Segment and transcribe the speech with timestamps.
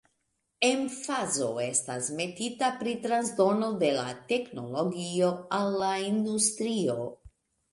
[0.67, 6.99] Emfazo estas metita pri transdono de la teknologio al la industrio.